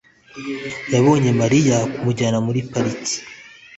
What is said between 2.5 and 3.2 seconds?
pariki